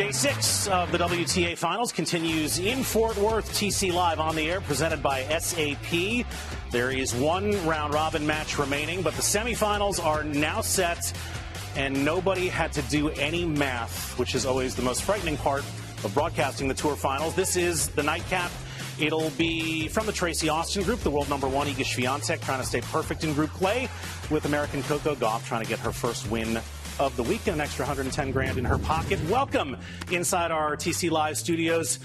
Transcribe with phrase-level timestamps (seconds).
[0.00, 3.52] Day six of the WTA Finals continues in Fort Worth.
[3.52, 6.24] TC Live on the air, presented by SAP.
[6.70, 11.12] There is one round robin match remaining, but the semifinals are now set,
[11.76, 15.64] and nobody had to do any math, which is always the most frightening part
[16.02, 17.34] of broadcasting the Tour Finals.
[17.34, 18.50] This is the nightcap.
[18.98, 22.66] It'll be from the Tracy Austin group, the world number one Iga Swiatek trying to
[22.66, 23.86] stay perfect in group play,
[24.30, 26.58] with American Coco Gauff trying to get her first win
[26.98, 29.18] of the week, an extra 110 grand in her pocket.
[29.28, 29.76] Welcome
[30.10, 31.98] inside our TC Live studios.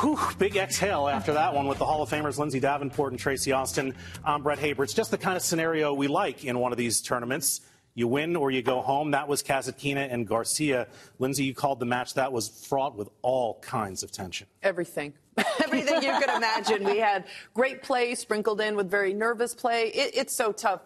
[0.00, 3.52] Whew, big exhale after that one with the Hall of Famers Lindsay Davenport and Tracy
[3.52, 3.94] Austin.
[4.24, 4.84] I'm Brett Haber.
[4.84, 7.60] It's just the kind of scenario we like in one of these tournaments.
[7.94, 9.10] You win or you go home.
[9.10, 10.88] That was Kasatkina and Garcia.
[11.18, 12.14] Lindsay, you called the match.
[12.14, 14.46] That was fraught with all kinds of tension.
[14.62, 15.12] Everything.
[15.62, 16.84] Everything you could imagine.
[16.84, 19.88] We had great play sprinkled in with very nervous play.
[19.88, 20.82] It, it's so tough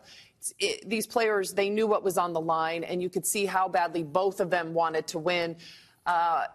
[0.59, 3.69] it, these players, they knew what was on the line, and you could see how
[3.69, 5.57] badly both of them wanted to win.
[6.05, 6.47] Uh,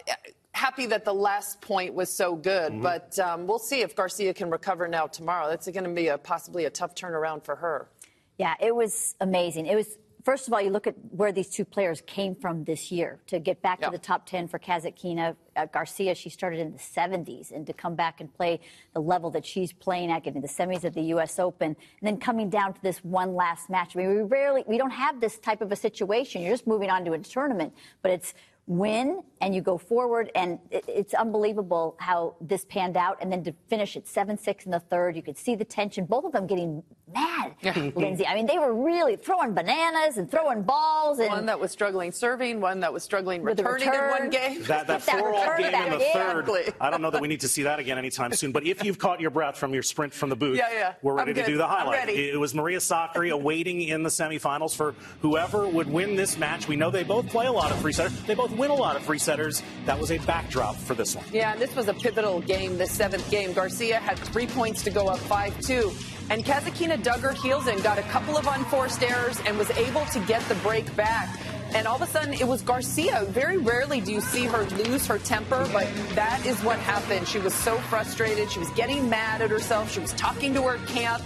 [0.53, 2.81] happy that the last point was so good, mm-hmm.
[2.81, 5.49] but um, we'll see if Garcia can recover now tomorrow.
[5.49, 7.89] That's going to be a, possibly a tough turnaround for her.
[8.37, 9.67] Yeah, it was amazing.
[9.67, 12.91] It was first of all, you look at where these two players came from this
[12.91, 13.91] year to get back yep.
[13.91, 15.35] to the top 10 for Kasatkina.
[15.55, 18.59] Uh, Garcia, she started in the 70s, and to come back and play
[18.93, 21.39] the level that she's playing at, getting the semis at the U.S.
[21.39, 23.95] Open, and then coming down to this one last match.
[23.95, 26.41] I mean, we rarely, we don't have this type of a situation.
[26.41, 28.33] You're just moving on to a tournament, but it's
[28.67, 30.31] win and you go forward.
[30.35, 33.17] And it, it's unbelievable how this panned out.
[33.21, 36.05] And then to finish at 7 6 in the third, you could see the tension,
[36.05, 37.53] both of them getting mad,
[37.95, 38.25] Lindsay.
[38.25, 41.19] I mean, they were really throwing bananas and throwing balls.
[41.19, 44.15] And one that was struggling serving, one that was struggling returning return.
[44.15, 44.63] in one game.
[44.63, 46.73] That, that four all game in the third.
[46.79, 48.51] I don't know that we need to see that again anytime soon.
[48.51, 50.93] But if you've caught your breath from your sprint from the booth, yeah, yeah.
[51.01, 52.09] we're ready to do the highlight.
[52.09, 56.67] It was Maria Sakkari awaiting in the semifinals for whoever would win this match.
[56.67, 58.19] We know they both play a lot of three setters.
[58.23, 59.61] They both win a lot of three setters.
[59.85, 61.25] That was a backdrop for this one.
[61.31, 63.53] Yeah, and this was a pivotal game, this seventh game.
[63.53, 65.91] Garcia had three points to go up 5 2.
[66.29, 70.05] And Kasatkina dug her heels in, got a couple of unforced errors, and was able
[70.05, 71.39] to get the break back.
[71.73, 73.25] And all of a sudden, it was Garcia.
[73.29, 77.27] Very rarely do you see her lose her temper, but that is what happened.
[77.27, 78.51] She was so frustrated.
[78.51, 79.91] She was getting mad at herself.
[79.91, 81.23] She was talking to her camp.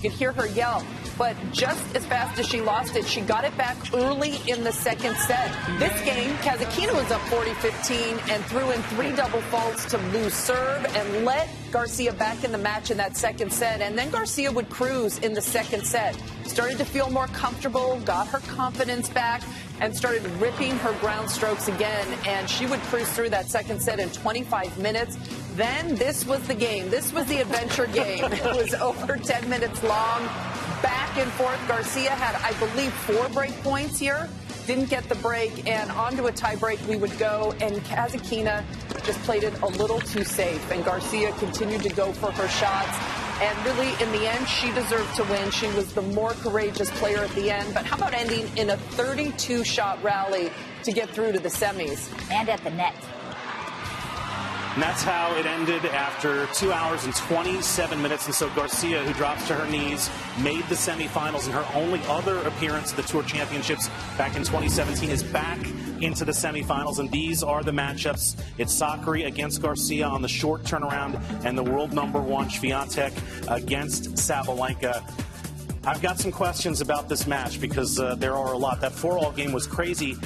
[0.00, 0.82] You could hear her yell.
[1.18, 4.72] But just as fast as she lost it, she got it back early in the
[4.72, 5.54] second set.
[5.78, 10.86] This game, Kasatkina was up 40-15 and threw in three double faults to lose serve
[10.96, 13.82] and let Garcia back in the match in that second set.
[13.82, 16.18] And then Garcia would cruise in the second set.
[16.44, 19.42] Started to feel more comfortable, got her confidence back,
[19.80, 22.06] and started ripping her ground strokes again.
[22.26, 25.18] And she would cruise through that second set in 25 minutes.
[25.60, 26.88] Then this was the game.
[26.88, 28.24] This was the adventure game.
[28.32, 30.24] It was over 10 minutes long
[30.80, 31.60] back and forth.
[31.68, 34.26] Garcia had, I believe, four break points here.
[34.66, 37.54] Didn't get the break, and onto a tie break we would go.
[37.60, 38.64] And Kasatkina
[39.04, 40.70] just played it a little too safe.
[40.70, 42.96] And Garcia continued to go for her shots.
[43.42, 45.50] And really, in the end, she deserved to win.
[45.50, 47.74] She was the more courageous player at the end.
[47.74, 50.50] But how about ending in a 32 shot rally
[50.84, 52.10] to get through to the semis?
[52.30, 52.94] And at the net.
[54.74, 58.26] And that's how it ended after two hours and 27 minutes.
[58.26, 60.08] And so Garcia, who drops to her knees,
[60.42, 61.46] made the semifinals.
[61.46, 65.58] And her only other appearance at the Tour Championships back in 2017 is back
[66.00, 67.00] into the semifinals.
[67.00, 68.40] And these are the matchups.
[68.58, 73.12] It's Sakkari against Garcia on the short turnaround, and the world number one Swiatek
[73.48, 75.02] against Sabalenka.
[75.84, 78.80] I've got some questions about this match because uh, there are a lot.
[78.82, 80.16] That four-all game was crazy.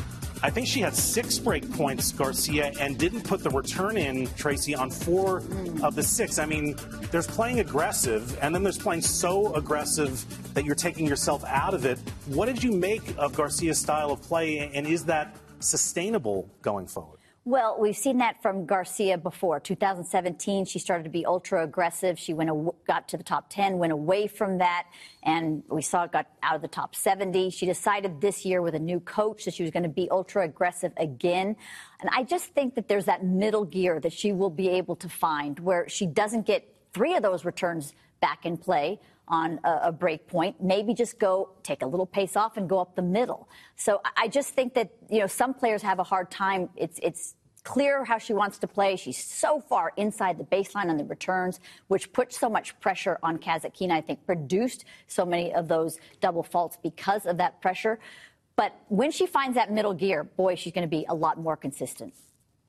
[0.44, 4.74] I think she had six break points, Garcia, and didn't put the return in, Tracy,
[4.74, 5.38] on four
[5.82, 6.38] of the six.
[6.38, 6.76] I mean,
[7.10, 11.86] there's playing aggressive, and then there's playing so aggressive that you're taking yourself out of
[11.86, 11.98] it.
[12.26, 17.20] What did you make of Garcia's style of play, and is that sustainable going forward?
[17.46, 19.60] Well, we've seen that from Garcia before.
[19.60, 22.18] 2017, she started to be ultra aggressive.
[22.18, 22.50] She went
[22.86, 24.86] got to the top 10, went away from that,
[25.22, 27.50] and we saw it got out of the top 70.
[27.50, 30.42] She decided this year with a new coach that she was going to be ultra
[30.42, 31.54] aggressive again.
[32.00, 35.08] And I just think that there's that middle gear that she will be able to
[35.10, 37.92] find where she doesn't get three of those returns
[38.22, 40.62] back in play on a, a, break point.
[40.62, 43.48] Maybe just go take a little pace off and go up the middle.
[43.76, 46.68] So I just think that you know some players have a hard time.
[46.76, 47.34] It's it's
[47.64, 48.96] clear how she wants to play.
[48.96, 53.38] She's so far inside the baseline on the returns, which put so much pressure on
[53.38, 53.92] Kasatkina.
[53.92, 57.98] I think produced so many of those double faults because of that pressure.
[58.56, 61.56] But when she finds that middle gear, boy, she's going to be a lot more
[61.56, 62.14] consistent.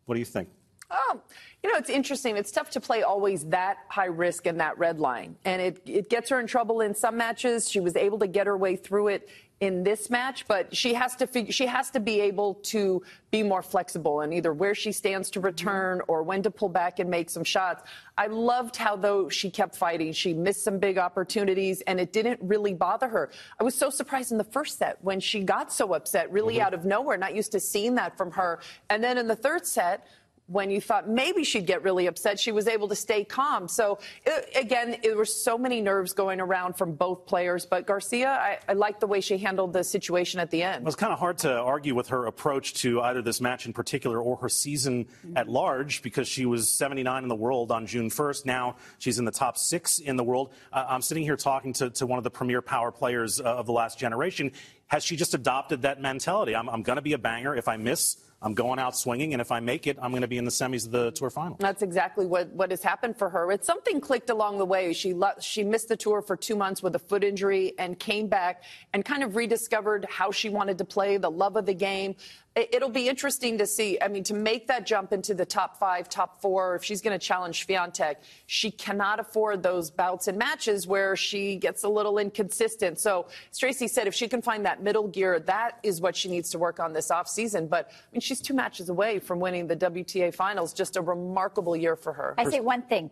[0.05, 0.49] What do you think?
[0.91, 1.19] Oh,
[1.63, 2.37] you know, it's interesting.
[2.37, 5.35] It's tough to play always that high risk and that red line.
[5.43, 7.69] And it, it gets her in trouble in some matches.
[7.69, 9.29] She was able to get her way through it
[9.61, 13.01] in this match, but she has to figure, she has to be able to
[13.31, 16.99] be more flexible in either where she stands to return or when to pull back
[16.99, 17.81] and make some shots.
[18.17, 20.11] I loved how though she kept fighting.
[20.11, 23.31] She missed some big opportunities and it didn't really bother her.
[23.57, 26.65] I was so surprised in the first set when she got so upset, really mm-hmm.
[26.65, 28.59] out of nowhere, not used to seeing that from her.
[28.89, 30.05] And then in the third set,
[30.47, 33.67] when you thought maybe she'd get really upset, she was able to stay calm.
[33.67, 37.65] So it, again, there were so many nerves going around from both players.
[37.65, 40.83] But Garcia, I, I like the way she handled the situation at the end.
[40.83, 43.73] It was kind of hard to argue with her approach to either this match in
[43.73, 45.37] particular or her season mm-hmm.
[45.37, 48.45] at large because she was 79 in the world on June 1st.
[48.45, 50.53] Now she's in the top six in the world.
[50.71, 53.65] Uh, I'm sitting here talking to, to one of the premier power players uh, of
[53.65, 54.51] the last generation.
[54.87, 56.55] Has she just adopted that mentality?
[56.55, 57.55] I'm, I'm going to be a banger.
[57.55, 60.27] If I miss, I'm going out swinging, and if I make it, I'm going to
[60.27, 61.57] be in the semis of the tour final.
[61.59, 63.51] That's exactly what, what has happened for her.
[63.51, 64.93] It's something clicked along the way.
[64.93, 68.63] She she missed the tour for two months with a foot injury and came back
[68.93, 72.15] and kind of rediscovered how she wanted to play, the love of the game
[72.55, 73.97] it'll be interesting to see.
[74.01, 77.17] I mean, to make that jump into the top five, top four, if she's going
[77.17, 78.15] to challenge Swiatek,
[78.47, 82.99] she cannot afford those bouts and matches where she gets a little inconsistent.
[82.99, 86.29] So, as Tracy said, if she can find that middle gear, that is what she
[86.29, 87.69] needs to work on this offseason.
[87.69, 90.73] But, I mean, she's two matches away from winning the WTA finals.
[90.73, 92.35] Just a remarkable year for her.
[92.37, 93.11] I say one thing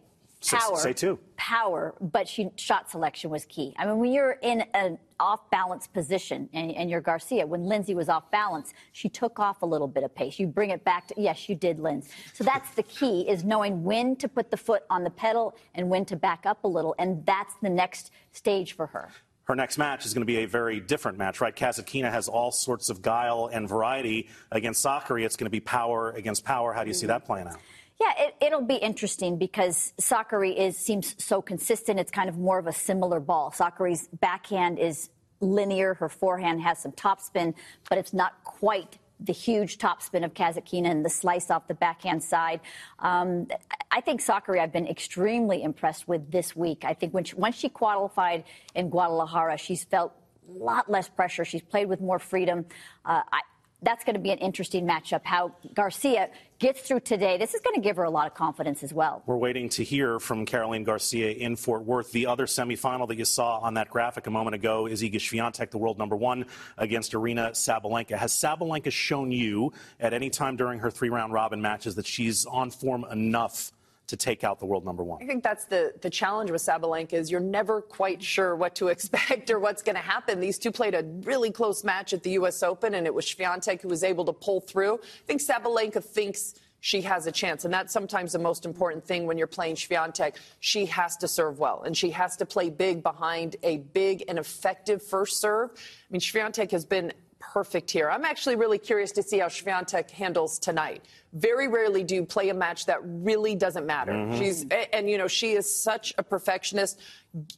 [0.49, 0.77] power.
[0.77, 1.19] Say two.
[1.35, 3.73] Power, but she, shot selection was key.
[3.77, 7.95] I mean, when you're in an off balance position and, and, you're Garcia, when Lindsay
[7.95, 10.39] was off balance, she took off a little bit of pace.
[10.39, 12.11] You bring it back to, yes, you did, Lindsay.
[12.33, 15.89] So that's the key is knowing when to put the foot on the pedal and
[15.89, 16.95] when to back up a little.
[16.99, 19.09] And that's the next stage for her
[19.45, 21.55] her next match is going to be a very different match, right?
[21.55, 25.25] Kasatkina has all sorts of guile and variety against Sakkari.
[25.25, 26.71] It's going to be power against power.
[26.73, 27.07] How do you see mm-hmm.
[27.09, 27.57] that playing out?
[27.99, 31.99] Yeah, it, will be interesting because Sakkari is seems so consistent.
[31.99, 33.51] It's kind of more of a similar ball.
[33.51, 35.09] Sakkari's backhand is
[35.39, 35.93] linear.
[35.93, 37.53] Her forehand has some topspin,
[37.89, 42.23] but it's not quite the huge topspin of Kasatkina and the slice off the backhand
[42.23, 42.59] side.
[42.99, 43.47] Um,
[43.91, 46.83] I think Sakkari, I've been extremely impressed with this week.
[46.83, 48.43] I think when she, once she qualified
[48.75, 50.13] in Guadalajara, she's felt
[50.49, 51.45] a lot less pressure.
[51.45, 52.65] She's played with more freedom.
[53.05, 53.41] Uh, I,
[53.83, 55.21] that's going to be an interesting matchup.
[55.23, 58.83] How Garcia gets through today, this is going to give her a lot of confidence
[58.83, 59.21] as well.
[59.25, 62.11] We're waiting to hear from Caroline Garcia in Fort Worth.
[62.11, 65.71] The other semifinal that you saw on that graphic a moment ago is Iga Swiatek,
[65.71, 66.45] the world number one,
[66.77, 68.17] against Aryna Sabalenka.
[68.17, 72.71] Has Sabalenka shown you at any time during her three-round robin matches that she's on
[72.71, 73.71] form enough?
[74.07, 75.23] To take out the world number one.
[75.23, 78.87] I think that's the, the challenge with Sabalenka is you're never quite sure what to
[78.89, 80.39] expect or what's going to happen.
[80.39, 82.63] These two played a really close match at the U.S.
[82.63, 84.95] Open, and it was Swiatek who was able to pull through.
[84.95, 87.63] I think Sabalenka thinks she has a chance.
[87.63, 90.35] And that's sometimes the most important thing when you're playing Swiatek.
[90.59, 94.37] She has to serve well, and she has to play big behind a big and
[94.37, 95.69] effective first serve.
[95.71, 97.13] I mean, Swiatek has been
[97.53, 98.09] perfect here.
[98.09, 101.05] I'm actually really curious to see how Swiatek handles tonight.
[101.33, 104.11] Very rarely do you play a match that really doesn't matter.
[104.11, 104.39] Mm-hmm.
[104.39, 106.99] She's and you know she is such a perfectionist.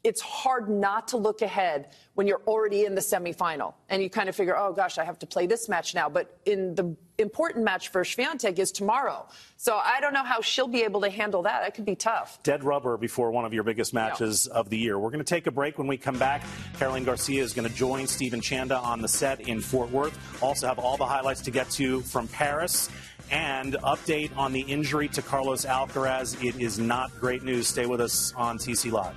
[0.04, 4.28] It's hard not to look ahead when you're already in the semifinal and you kind
[4.28, 6.10] of figure, oh gosh, I have to play this match now.
[6.10, 9.28] But in the important match for Swiatek is tomorrow.
[9.58, 11.62] So I don't know how she'll be able to handle that.
[11.62, 12.42] That could be tough.
[12.44, 14.60] Dead rubber before one of your biggest matches no.
[14.60, 15.00] of the year.
[15.00, 15.78] We're going to take a break.
[15.78, 16.44] When we come back,
[16.78, 20.44] Caroline Garcia is going to join Stephen Chanda on the set in Fort Worth.
[20.44, 22.90] Also have all the highlights to get to from Paris
[23.32, 26.44] and update on the injury to Carlos Alcaraz.
[26.44, 27.68] It is not great news.
[27.68, 29.16] Stay with us on TC Live.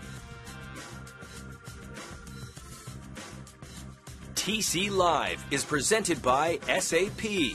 [4.35, 7.55] TC Live is presented by SAP,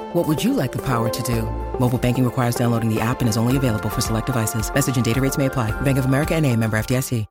[0.13, 1.43] What would you like the power to do?
[1.79, 4.73] Mobile banking requires downloading the app and is only available for select devices.
[4.73, 5.71] Message and data rates may apply.
[5.81, 7.25] Bank of America and a member FDIC.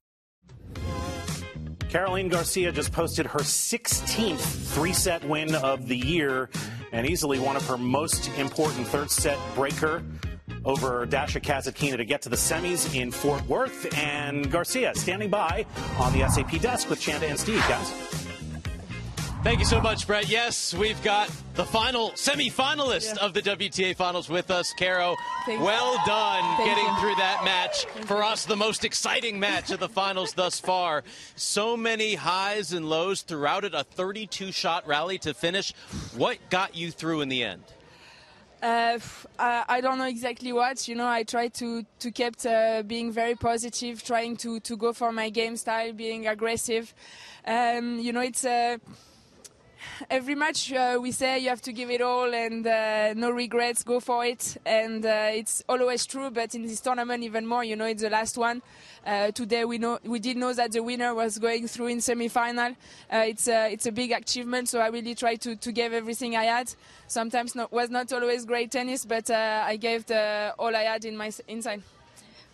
[1.90, 6.48] Caroline Garcia just posted her 16th three set win of the year
[6.92, 10.02] and easily one of her most important third set breaker
[10.64, 13.92] over Dasha Kasatkina to get to the semis in Fort Worth.
[13.98, 15.66] And Garcia standing by
[15.98, 18.19] on the SAP desk with Chanda and Steve, guys.
[19.42, 20.28] Thank you so much, Brett.
[20.28, 23.24] Yes, we've got the final semi-finalist yeah.
[23.24, 25.16] of the WTA Finals with us, Caro.
[25.46, 27.00] Thank well done Thank getting you.
[27.00, 27.86] through that match.
[27.86, 28.24] Thank For you.
[28.24, 31.04] us, the most exciting match of the finals thus far.
[31.36, 33.72] So many highs and lows throughout it.
[33.74, 35.72] A 32-shot rally to finish.
[36.14, 37.64] What got you through in the end?
[38.62, 38.98] Uh,
[39.38, 40.86] I don't know exactly what.
[40.86, 44.92] You know, I try to to keep uh, being very positive, trying to to go
[44.92, 46.92] for my game style, being aggressive.
[47.46, 48.74] Um, you know, it's a.
[48.74, 48.78] Uh,
[50.10, 53.82] every match uh, we say you have to give it all and uh, no regrets,
[53.82, 54.56] go for it.
[54.64, 57.64] And uh, it's always true, but in this tournament even more.
[57.64, 58.62] You know, it's the last one.
[59.06, 62.72] Uh, today we know we did know that the winner was going through in semi-final.
[63.12, 66.36] Uh, it's a it's a big achievement, so I really tried to to give everything
[66.36, 66.74] I had.
[67.06, 71.04] Sometimes not, was not always great tennis, but uh, I gave the, all I had
[71.04, 71.82] in my inside.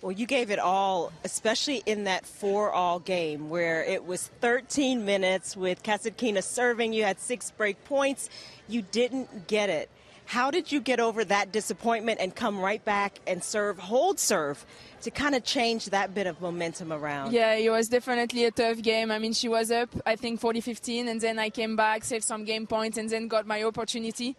[0.06, 5.56] Well, you gave it all, especially in that four-all game where it was 13 minutes
[5.56, 6.92] with Kasatkina serving.
[6.92, 8.30] You had six break points.
[8.68, 9.90] You didn't get it.
[10.24, 14.64] How did you get over that disappointment and come right back and serve, hold serve,
[15.02, 17.32] to kind of change that bit of momentum around?
[17.32, 19.10] Yeah, it was definitely a tough game.
[19.10, 22.22] I mean, she was up, I think, 40 15, and then I came back, saved
[22.22, 24.36] some game points, and then got my opportunity.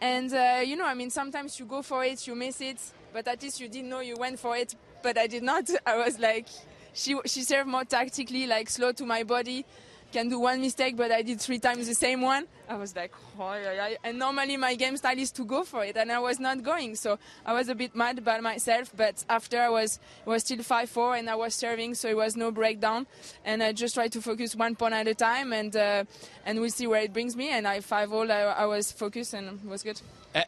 [0.00, 2.80] And, uh, you know, I mean, sometimes you go for it, you miss it,
[3.12, 5.70] but at least you didn't know you went for it but I did not.
[5.86, 6.48] I was like,
[6.92, 9.64] she she served more tactically, like slow to my body.
[10.12, 12.46] Can do one mistake, but I did three times the same one.
[12.68, 16.12] I was like, oh, and normally my game style is to go for it, and
[16.12, 16.94] I was not going.
[16.94, 18.92] So I was a bit mad by myself.
[18.96, 22.36] But after I was was still five four, and I was serving, so it was
[22.36, 23.08] no breakdown.
[23.44, 26.04] And I just tried to focus one point at a time, and uh,
[26.46, 27.48] and we'll see where it brings me.
[27.48, 30.00] And I five all, I, I was focused, and was good.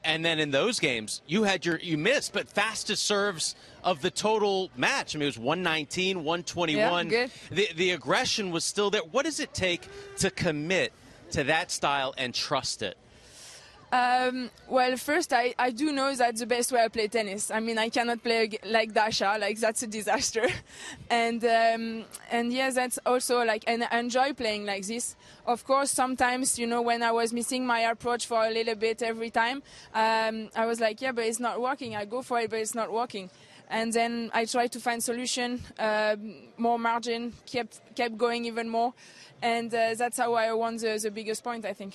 [0.04, 3.54] And then in those games, you had your you missed, but fastest serves
[3.87, 5.14] of the total match.
[5.14, 7.09] I mean, it was 119, 121.
[7.09, 9.02] Yeah, the the aggression was still there.
[9.02, 9.88] What does it take
[10.19, 10.93] to commit
[11.31, 12.99] to that style and trust it?
[13.93, 17.52] Um, well, first, I, I do know that's the best way I play tennis.
[17.52, 20.49] I mean, I cannot play like Dasha, like that's a disaster.
[21.11, 25.14] and um, and yes, that's also like, and I enjoy playing like this.
[25.47, 29.02] Of course, sometimes you know when I was missing my approach for a little bit
[29.02, 29.62] every time,
[29.95, 31.95] um, I was like, yeah, but it's not working.
[31.95, 33.31] I go for it, but it's not working.
[33.68, 36.16] And then I tried to find solution, uh,
[36.56, 38.94] more margin, kept kept going even more,
[39.42, 41.94] and uh, that's how I won the, the biggest point, I think.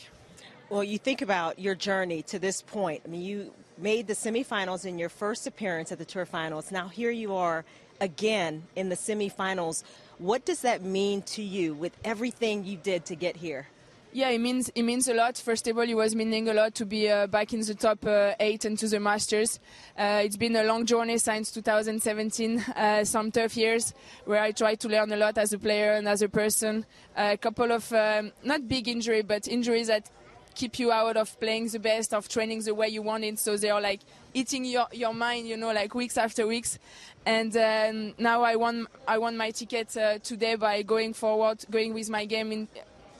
[0.70, 3.02] Well, you think about your journey to this point.
[3.06, 6.72] I mean, you made the semifinals in your first appearance at the Tour Finals.
[6.72, 7.66] Now here you are
[8.00, 9.84] again in the semifinals.
[10.18, 13.68] What does that mean to you with everything you did to get here?
[14.14, 15.38] Yeah, it means it means a lot.
[15.38, 18.06] First of all, it was meaning a lot to be uh, back in the top
[18.06, 19.58] uh, eight and to the Masters.
[19.98, 23.94] Uh, it's been a long journey since 2017, uh, some tough years
[24.26, 26.86] where I tried to learn a lot as a player and as a person.
[27.16, 30.10] a couple of um, not big injury, but injuries that
[30.56, 33.40] keep you out of playing the best, of training the way you want it.
[33.40, 34.02] So they are like
[34.34, 36.80] eating your, your mind, you know, like weeks after weeks.
[37.26, 41.94] And um, now I won I won my ticket uh, today by going forward, going
[41.94, 42.68] with my game in,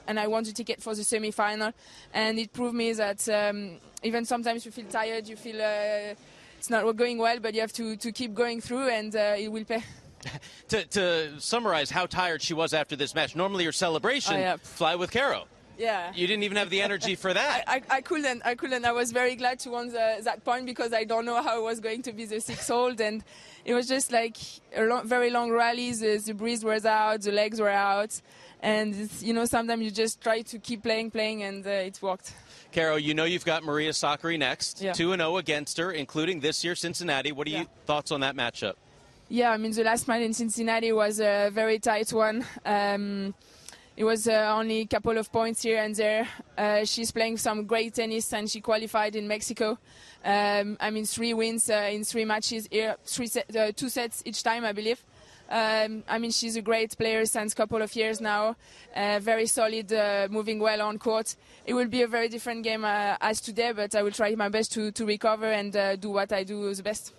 [0.06, 1.72] and I won the ticket for the semi-final.
[2.12, 6.14] And it proved me that um, even sometimes you feel tired, you feel uh,
[6.58, 9.50] it's not going well, but you have to, to keep going through, and uh, it
[9.50, 9.82] will pay.
[10.68, 14.56] to, to, summarize how tired she was after this match, normally your celebration, oh, yeah.
[14.56, 15.46] fly with Caro.
[15.78, 16.12] Yeah.
[16.14, 17.64] You didn't even have the energy for that.
[17.68, 18.42] I, I, I, couldn't.
[18.44, 18.84] I couldn't.
[18.84, 21.62] I was very glad to win the, that point because I don't know how it
[21.62, 23.24] was going to be the six hold, and
[23.64, 24.36] it was just like
[24.76, 26.00] a long, very long rallies.
[26.00, 28.20] The, the breeze was out, the legs were out,
[28.62, 32.32] and you know sometimes you just try to keep playing, playing, and uh, it worked.
[32.72, 36.40] Caro, you know you've got Maria Sakkari next, two and zero oh against her, including
[36.40, 37.32] this year Cincinnati.
[37.32, 37.58] What are yeah.
[37.58, 38.74] your thoughts on that matchup?
[39.28, 42.44] Yeah, I mean the last match in Cincinnati was a very tight one.
[42.64, 43.34] Um,
[43.96, 46.26] it was uh, only a couple of points here and there.
[46.56, 49.78] Uh, she's playing some great tennis and she qualified in Mexico.
[50.24, 54.22] Um, I mean, three wins uh, in three matches here, three set, uh, two sets
[54.24, 55.04] each time, I believe.
[55.52, 58.56] Um, I mean, she's a great player since a couple of years now.
[58.96, 61.36] Uh, very solid, uh, moving well on court.
[61.66, 64.72] It will be a very different game as today, but I will try my best
[64.72, 67.12] to, to recover and do what I do the best.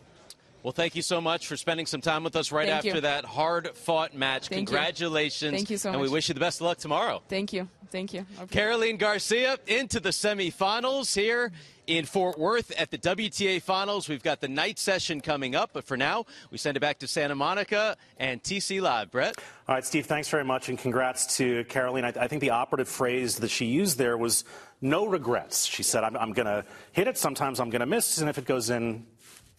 [0.64, 3.02] Well, thank you so much for spending some time with us right Thank after you.
[3.02, 4.48] that hard-fought match.
[4.48, 4.66] Thank you.
[4.68, 5.54] Congratulations.
[5.54, 5.96] Thank you so much.
[5.96, 7.22] And we wish you the best of luck tomorrow.
[7.28, 7.68] Thank you.
[7.92, 8.26] Thank you.
[8.50, 11.52] Caroline Garcia into the semifinals here
[11.88, 14.08] in Fort Worth at the WTA Finals.
[14.08, 17.08] We've got the night session coming up, but for now, we send it back to
[17.08, 19.12] Santa Monica and TC Live.
[19.12, 19.36] Brett?
[19.68, 22.06] All right, Steve, thanks very much, and congrats to Caroline.
[22.06, 24.44] I, I think the operative phrase that she used there was
[24.82, 25.66] no regrets.
[25.66, 28.38] She said, I'm, I'm going to hit it, sometimes I'm going to miss, and if
[28.38, 29.06] it goes in,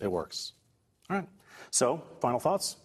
[0.00, 0.52] it works.
[1.10, 1.28] All right.
[1.70, 2.76] So, final thoughts?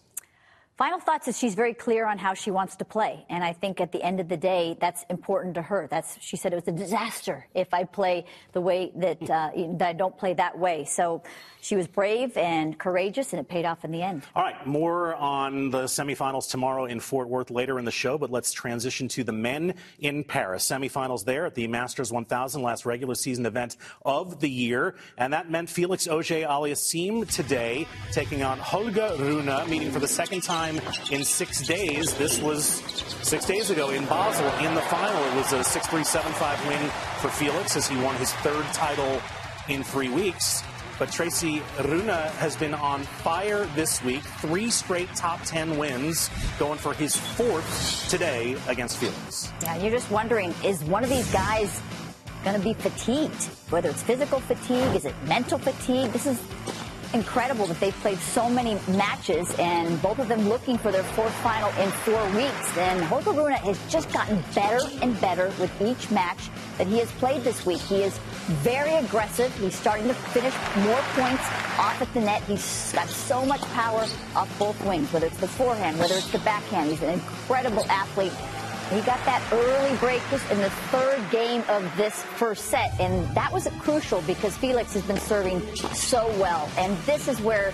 [0.80, 3.82] Final thoughts is she's very clear on how she wants to play, and I think
[3.82, 5.86] at the end of the day, that's important to her.
[5.90, 9.88] That's she said it was a disaster if I play the way that uh, that
[9.88, 10.86] I don't play that way.
[10.86, 11.22] So
[11.60, 14.22] she was brave and courageous, and it paid off in the end.
[14.34, 18.30] All right, more on the semifinals tomorrow in Fort Worth later in the show, but
[18.30, 20.68] let's transition to the men in Paris.
[20.68, 24.94] Semifinals there at the Masters 1000, last regular season event of the year.
[25.18, 30.42] And that meant Felix Auger Aliassime today taking on Holger Rune, meeting for the second
[30.42, 32.14] time in six days.
[32.14, 32.82] This was
[33.22, 35.22] six days ago in Basel in the final.
[35.24, 36.90] It was a 6 3 7 5 win
[37.20, 39.20] for Felix as he won his third title
[39.68, 40.62] in three weeks.
[41.00, 44.20] But Tracy Rune has been on fire this week.
[44.20, 46.28] Three straight top 10 wins,
[46.58, 49.50] going for his fourth today against Felix.
[49.62, 51.80] Yeah, you're just wondering, is one of these guys
[52.44, 53.44] going to be fatigued?
[53.70, 56.12] Whether it's physical fatigue, is it mental fatigue?
[56.12, 56.38] This is
[57.12, 61.34] incredible that they've played so many matches and both of them looking for their fourth
[61.42, 62.78] final in four weeks.
[62.78, 67.10] And Holger Rune has just gotten better and better with each match that he has
[67.12, 67.80] played this week.
[67.80, 68.18] He is
[68.62, 69.54] very aggressive.
[69.58, 71.44] He's starting to finish more points
[71.78, 72.42] off at the net.
[72.44, 76.38] He's got so much power off both wings, whether it's the forehand, whether it's the
[76.38, 76.90] backhand.
[76.90, 78.32] He's an incredible athlete.
[78.90, 83.24] He got that early break just in the third game of this first set, and
[83.36, 85.62] that was crucial because Felix has been serving
[85.94, 86.68] so well.
[86.76, 87.72] And this is where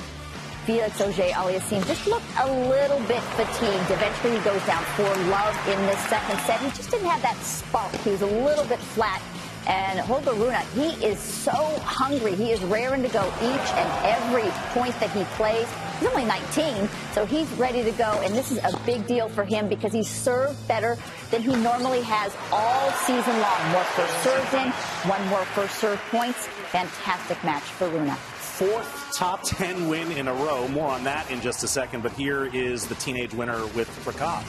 [0.66, 3.90] Felix Auger Aliassime just looked a little bit fatigued.
[3.90, 6.60] Eventually, he goes down four love in this second set.
[6.60, 7.94] He just didn't have that spark.
[8.02, 9.22] He was a little bit flat.
[9.66, 12.34] And Holger Rune, he is so hungry.
[12.34, 15.66] He is raring to go each and every point that he plays.
[15.98, 18.20] He's only 19, so he's ready to go.
[18.22, 20.98] And this is a big deal for him because he's served better
[21.30, 23.72] than he normally has all season long.
[23.72, 24.70] More first serves in,
[25.08, 26.46] one more first serve points.
[26.70, 28.10] Fantastic match for Rune.
[28.10, 30.68] Fourth top 10 win in a row.
[30.68, 32.02] More on that in just a second.
[32.02, 34.44] But here is the teenage winner with Prakash.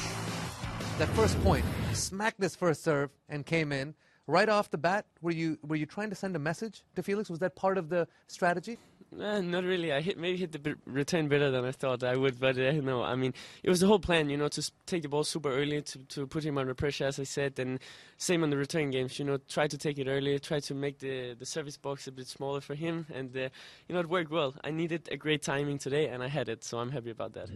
[0.97, 3.95] That first point, smacked this first serve and came in.
[4.25, 7.29] Right off the bat, were you were you trying to send a message to Felix?
[7.29, 8.77] Was that part of the strategy?
[9.15, 9.93] Uh, not really.
[9.93, 12.71] I hit maybe hit the b- return better than I thought I would, but uh,
[12.73, 13.03] no.
[13.03, 15.81] I mean, it was the whole plan, you know, to take the ball super early
[15.81, 17.79] to to put him under pressure, as I said, and
[18.17, 19.17] same on the return games.
[19.17, 22.11] You know, try to take it early, try to make the the service box a
[22.11, 23.47] bit smaller for him, and uh,
[23.87, 24.55] you know, it worked well.
[24.63, 27.49] I needed a great timing today, and I had it, so I'm happy about that.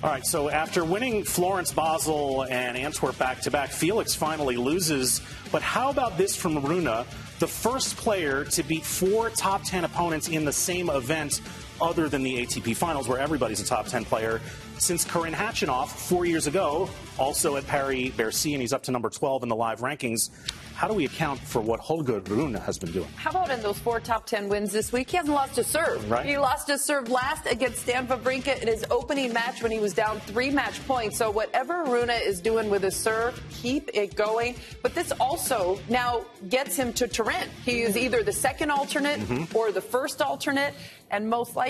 [0.00, 5.20] All right, so after winning Florence, Basel, and Antwerp back to back, Felix finally loses.
[5.50, 7.04] But how about this from Rune?
[7.38, 11.40] The first player to beat four top 10 opponents in the same event
[11.80, 14.40] other than the ATP finals, where everybody's a top 10 player,
[14.78, 16.88] since Karen Khachanov four years ago,
[17.18, 20.30] also at Paris Bercy, and he's up to number 12 in the live rankings.
[20.74, 23.08] How do we account for what Holger Rune has been doing?
[23.16, 25.10] How about in those four top 10 wins this week?
[25.10, 26.08] He hasn't lost a serve.
[26.08, 26.24] Right.
[26.24, 29.92] He lost a serve last against Stan Wawrinka in his opening match when he was
[29.92, 31.16] down three match points.
[31.18, 34.54] So whatever Rune is doing with his serve, keep it going.
[34.80, 37.48] But this also now gets him to Turin.
[37.64, 39.52] He is either the second alternate Mhm.
[39.56, 40.74] or the first alternate,
[41.10, 41.67] and most likely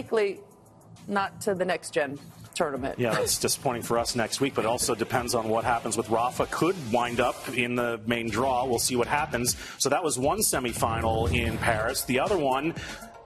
[1.07, 2.19] not to the next gen
[2.55, 2.99] tournament.
[2.99, 6.47] Yeah, that's disappointing for us next week, but also depends on what happens with Rafa.
[6.47, 8.65] Could wind up in the main draw.
[8.67, 9.57] We'll see what happens.
[9.79, 12.03] So that was one semifinal in Paris.
[12.05, 12.75] The other one.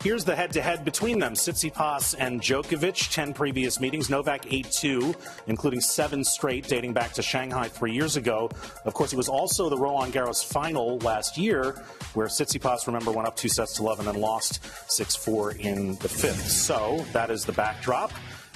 [0.02, 3.12] Here's the head-to-head between them: Tsitsipas and Djokovic.
[3.12, 4.10] Ten previous meetings.
[4.10, 5.14] Novak 8-2,
[5.46, 8.50] including seven straight dating back to Shanghai three years ago.
[8.84, 11.84] Of course, it was also the Roland Garros final last year,
[12.14, 16.08] where Tsitsipas, remember, went up two sets to love and then lost 6-4 in the
[16.08, 16.48] fifth.
[16.48, 18.10] So that is the backdrop.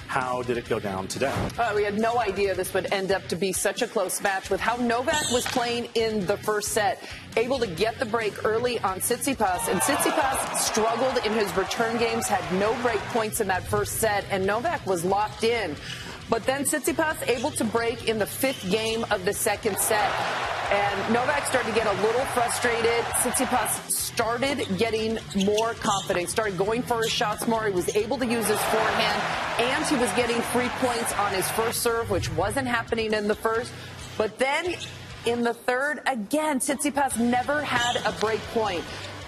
[0.07, 1.33] How did it go down today?
[1.57, 4.49] Uh, we had no idea this would end up to be such a close match
[4.49, 7.03] with how Novak was playing in the first set,
[7.35, 9.67] able to get the break early on Tsitsipas.
[9.67, 14.23] And Tsitsipas struggled in his return games, had no break points in that first set,
[14.31, 15.75] and Novak was locked in.
[16.29, 20.11] But then Tsitsipas able to break in the fifth game of the second set.
[20.69, 23.05] And Novak started to get a little frustrated.
[23.21, 27.65] Tsitsipas started getting more confident, started going for his shots more.
[27.65, 31.49] He was able to use his forehand, and he was getting free points on his
[31.51, 33.71] first serve, which wasn't happening in the first.
[34.17, 34.75] But then
[35.25, 38.83] in the third, again, Tsitsipas never had a break point.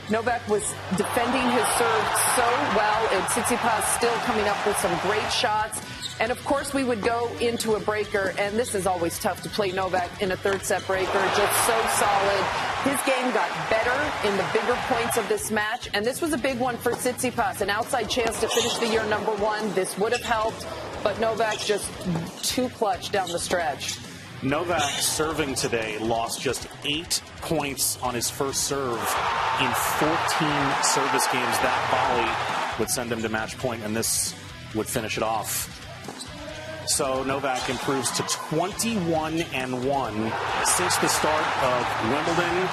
[0.09, 0.63] Novak was
[0.97, 5.79] defending his serve so well, and Tsitsipas still coming up with some great shots.
[6.19, 9.49] And of course, we would go into a breaker, and this is always tough to
[9.49, 12.43] play Novak in a third set breaker, just so solid.
[12.83, 16.37] His game got better in the bigger points of this match, and this was a
[16.37, 19.73] big one for Tsitsipas, an outside chance to finish the year number one.
[19.73, 20.67] This would have helped,
[21.03, 21.89] but Novak just
[22.43, 23.97] too clutch down the stretch.
[24.43, 28.99] Novak serving today lost just eight points on his first serve
[29.61, 31.59] in 14 service games.
[31.59, 34.35] That volley would send him to match point, and this
[34.75, 35.88] would finish it off.
[36.85, 40.31] So Novak improves to 21 and 1
[40.65, 42.67] since the start of Wimbledon.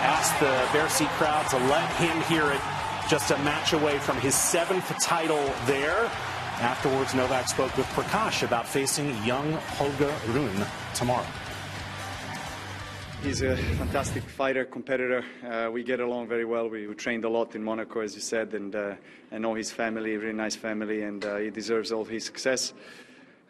[0.00, 2.60] Asked the Bercy crowd to let him hear it.
[3.08, 6.10] Just a match away from his seventh title there.
[6.60, 10.64] Afterwards, Novak spoke with Prakash about facing young Holger Rune
[10.94, 11.26] tomorrow.
[13.24, 15.24] He's a fantastic fighter, competitor.
[15.42, 16.68] Uh, we get along very well.
[16.68, 18.94] We, we, trained a lot in Monaco, as you said, and uh,
[19.32, 22.74] I know his family, really nice family, and uh, he deserves all his success.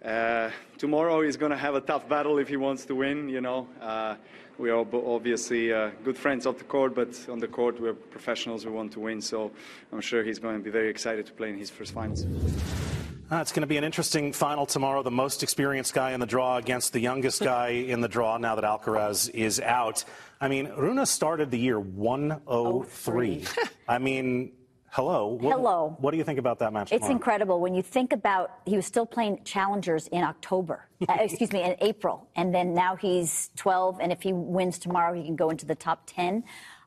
[0.04, 3.28] Uh, tomorrow he's going to have a tough battle if he wants to win.
[3.28, 4.16] You know, uh,
[4.58, 8.66] we are obviously uh, good friends off the court, but on the court we're professionals.
[8.66, 9.50] We want to win, so
[9.92, 12.26] I'm sure he's going to be very excited to play in his first finals.
[13.32, 15.02] Uh, it's going to be an interesting final tomorrow.
[15.02, 18.56] The most experienced guy in the draw against the youngest guy in the draw now
[18.56, 20.04] that Alcaraz is out.
[20.38, 23.44] I mean, Rune started the year 103.
[23.88, 24.52] I mean,
[24.94, 25.26] Hello.
[25.26, 25.96] What, Hello.
[25.98, 26.92] What do you think about that match?
[26.92, 27.12] It's tomorrow?
[27.14, 31.64] incredible when you think about he was still playing challengers in October, uh, excuse me,
[31.64, 35.50] in April, and then now he's 12, and if he wins tomorrow, he can go
[35.50, 36.44] into the top 10.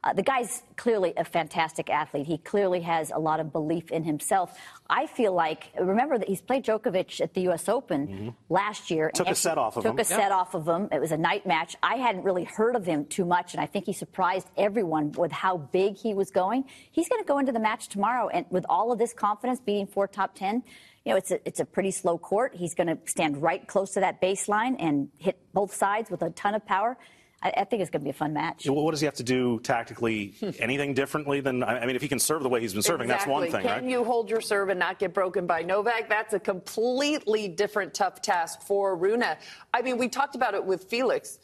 [0.08, 2.26] Uh, the guy's clearly a fantastic athlete.
[2.26, 4.58] He clearly has a lot of belief in himself.
[4.90, 7.68] I feel like remember that he's played Djokovic at the U.S.
[7.68, 8.30] Open mm-hmm.
[8.48, 9.12] last year.
[9.14, 9.98] Took a set off of took him.
[9.98, 10.88] Took a set off of him.
[10.94, 11.76] It was a night match.
[11.84, 15.34] I hadn't really heard of him too much, and I think he surprised everyone with
[15.34, 16.64] how big he was going.
[16.90, 19.88] He's going to go into the match tomorrow, and with all of this confidence, beating
[19.88, 20.64] four top ten.
[21.04, 22.56] You know, it's a, it's a pretty slow court.
[22.56, 26.30] He's going to stand right close to that baseline and hit both sides with a
[26.30, 26.98] ton of power.
[27.42, 28.66] I, I think it's going to be a fun match.
[28.68, 30.34] Well, what does he have to do tactically?
[30.60, 31.64] Anything differently than?
[31.64, 33.32] I mean, if he can serve the way he's been serving, exactly.
[33.32, 33.90] that's one thing, can right?
[33.90, 36.10] you hold your serve and not get broken by Novak?
[36.10, 39.38] That's a completely different tough task for Runa.
[39.74, 41.40] I mean, we talked about it with Felix.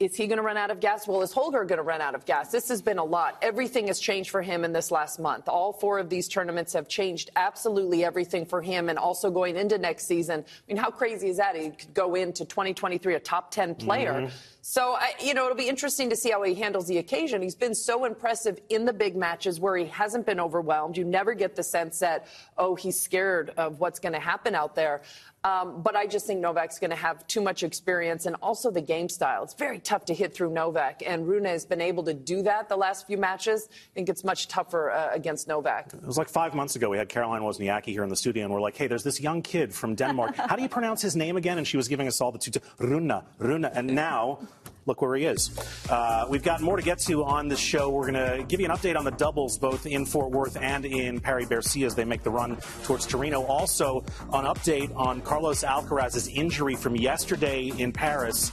[0.00, 1.06] Is he going to run out of gas?
[1.06, 2.50] Well, is Holger going to run out of gas?
[2.50, 3.38] This has been a lot.
[3.42, 5.48] Everything has changed for him in this last month.
[5.48, 9.78] All four of these tournaments have changed absolutely everything for him and also going into
[9.78, 10.40] next season.
[10.40, 11.54] I mean, how crazy is that?
[11.54, 14.12] He could go into 2023 a top 10 player.
[14.14, 14.36] Mm-hmm.
[14.66, 17.42] So, you know, it'll be interesting to see how he handles the occasion.
[17.42, 20.96] He's been so impressive in the big matches where he hasn't been overwhelmed.
[20.96, 24.74] You never get the sense that, oh, he's scared of what's going to happen out
[24.74, 25.02] there.
[25.44, 28.80] Um, but I just think Novak's going to have too much experience and also the
[28.80, 29.42] game style.
[29.42, 32.70] It's very tough to hit through Novak, and Rune has been able to do that
[32.70, 33.68] the last few matches.
[33.70, 35.92] I think it's much tougher uh, against Novak.
[35.92, 36.88] It was like five months ago.
[36.88, 39.42] We had Caroline Wozniacki here in the studio, and we're like, hey, there's this young
[39.42, 40.34] kid from Denmark.
[40.36, 41.58] How do you pronounce his name again?
[41.58, 43.66] And she was giving us all the two, Rune, Rune.
[43.66, 44.38] And now,
[44.86, 45.50] look where he is.
[45.88, 47.90] Uh, we've got more to get to on this show.
[47.90, 50.84] We're going to give you an update on the doubles, both in Fort Worth and
[50.84, 53.44] in Paris Bercy as they make the run towards Torino.
[53.44, 54.00] Also,
[54.32, 58.52] an update on Carlos Alcaraz's injury from yesterday in Paris.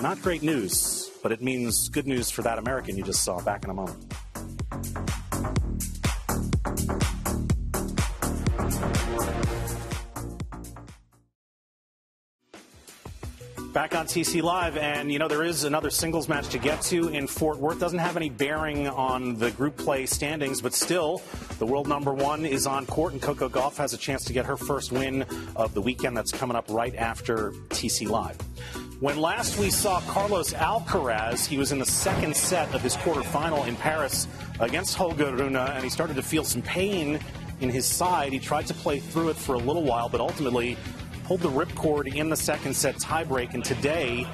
[0.00, 3.40] Not great news, but it means good news for that American you just saw.
[3.40, 4.14] Back in a moment.
[13.78, 17.10] Back on TC Live, and you know, there is another singles match to get to
[17.10, 17.78] in Fort Worth.
[17.78, 21.22] Doesn't have any bearing on the group play standings, but still,
[21.60, 24.46] the world number one is on court, and Coco Gauff has a chance to get
[24.46, 28.36] her first win of the weekend that's coming up right after TC Live.
[28.98, 33.68] When last we saw Carlos Alcaraz, he was in the second set of his quarterfinal
[33.68, 34.26] in Paris
[34.58, 37.20] against Holger Rune, and he started to feel some pain
[37.60, 38.32] in his side.
[38.32, 40.76] He tried to play through it for a little while, but ultimately
[41.28, 43.52] pulled the ripcord in the second set tiebreak.
[43.52, 44.26] And today,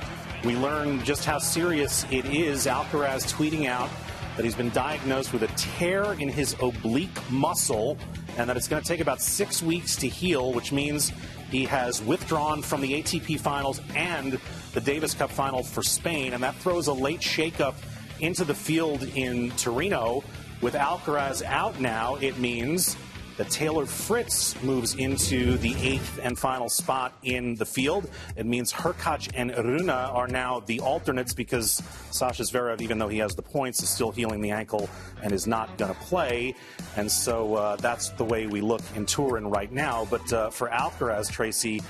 [0.44, 2.66] we learned just how serious it is.
[2.66, 3.90] Alcaraz tweeting out
[4.37, 7.98] that he's been diagnosed with a tear in his oblique muscle
[8.37, 11.11] and that it's going to take about six weeks to heal, which means
[11.50, 14.38] he has withdrawn from the ATP finals and
[14.72, 16.33] the Davis Cup final for Spain.
[16.33, 17.74] And that throws a late shakeup
[18.20, 20.22] into the field in Torino.
[20.61, 22.96] With Alcaraz out now, it means
[23.36, 28.08] that Taylor Fritz moves into the eighth and final spot in the field.
[28.36, 33.18] It means Hurkacz and Rune are now the alternates because Sasha Zverev, even though he
[33.18, 34.88] has the points, is still healing the ankle
[35.22, 36.54] and is not going to play.
[36.96, 40.06] And so uh, that's the way we look in Turin right now.
[40.10, 41.82] But uh, for Alcaraz, Tracy,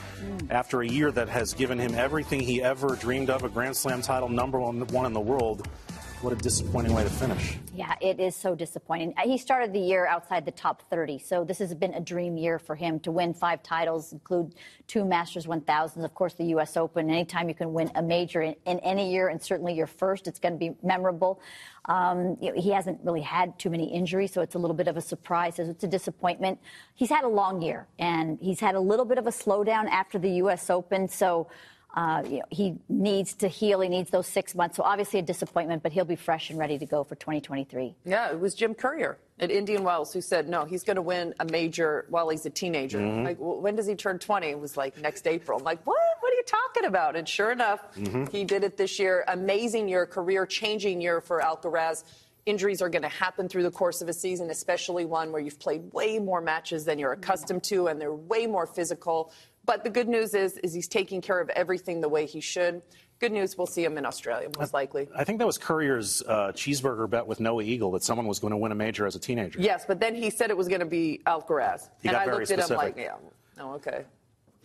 [0.50, 4.02] after a year that has given him everything he ever dreamed of, a Grand Slam
[4.02, 5.68] title, number one, one in the world,
[6.24, 7.58] What a disappointing way to finish.
[7.74, 9.12] Yeah, it is so disappointing.
[9.18, 12.38] Uh, he started the year outside the top 30, so this has been a dream
[12.38, 14.54] year for him to win five titles, include
[14.86, 16.78] two Masters 1000s, of course, the U.S.
[16.78, 17.10] Open.
[17.10, 20.38] Anytime you can win a major in, in any year, and certainly your first, it's
[20.38, 21.42] going to be memorable.
[21.84, 24.88] Um, you know, he hasn't really had too many injuries, so it's a little bit
[24.88, 25.58] of a surprise.
[25.58, 26.58] It's a disappointment.
[26.94, 30.18] He's had a long year, and he's had a little bit of a slowdown after
[30.18, 30.70] the U.S.
[30.70, 31.48] Open, so.
[31.94, 33.80] Uh, you know, he needs to heal.
[33.80, 34.76] He needs those six months.
[34.76, 37.94] So obviously a disappointment, but he'll be fresh and ready to go for 2023.
[38.04, 41.34] Yeah, it was Jim Courier at Indian Wells who said, no, he's going to win
[41.38, 42.98] a major while he's a teenager.
[42.98, 43.24] Mm-hmm.
[43.24, 44.48] Like, well, when does he turn 20?
[44.48, 45.58] It was like next April.
[45.58, 45.96] I'm like, what?
[46.18, 47.14] What are you talking about?
[47.14, 48.24] And sure enough, mm-hmm.
[48.26, 49.24] he did it this year.
[49.28, 52.02] Amazing year, career changing year for Alcaraz.
[52.44, 55.60] Injuries are going to happen through the course of a season, especially one where you've
[55.60, 59.32] played way more matches than you're accustomed to, and they're way more physical.
[59.66, 62.82] But the good news is, is he's taking care of everything the way he should.
[63.20, 65.08] Good news, we'll see him in Australia, most likely.
[65.16, 68.50] I think that was Courier's uh, cheeseburger bet with Noah Eagle that someone was going
[68.50, 69.60] to win a major as a teenager.
[69.60, 71.88] Yes, but then he said it was going to be Alcaraz.
[72.02, 72.64] He and I looked specific.
[72.64, 73.14] at him like, yeah,
[73.60, 74.04] oh, okay.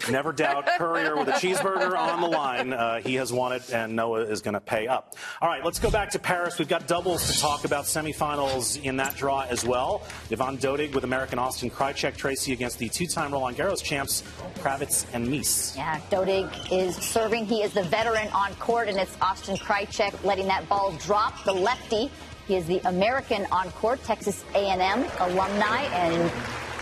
[0.10, 2.74] Never doubt Courier with a cheeseburger on the line.
[2.74, 5.16] Uh, he has won it, and Noah is going to pay up.
[5.42, 6.58] All right, let's go back to Paris.
[6.58, 10.04] We've got doubles to talk about semifinals in that draw as well.
[10.32, 14.24] Ivan Dodig with American Austin Krajicek Tracy against the two-time Roland Garros champs
[14.60, 15.76] Krawietz and Mies.
[15.76, 17.46] Yeah, Dodig is serving.
[17.46, 21.44] He is the veteran on court, and it's Austin Krajicek letting that ball drop.
[21.44, 22.10] The lefty.
[22.48, 26.32] He is the American on court, Texas A&M alumni, and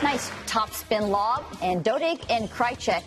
[0.03, 1.43] Nice top spin lob.
[1.61, 3.03] And Dodig and Krajicek,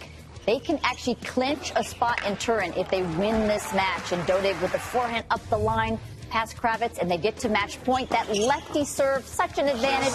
[0.47, 4.13] they can actually clinch a spot in Turin if they win this match.
[4.13, 5.99] And Dodig with the forehand up the line
[6.31, 8.09] past Krawietz, and they get to match point.
[8.11, 10.13] That lefty serve, such an advantage.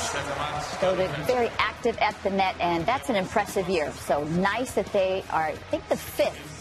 [0.79, 3.91] Dodig very active at the net, and that's an impressive year.
[3.91, 6.54] So nice that they are, I think, the fifth